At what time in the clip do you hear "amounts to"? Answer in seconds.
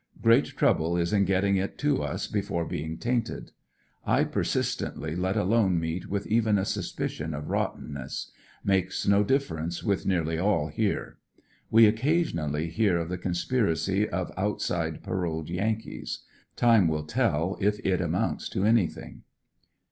18.01-18.65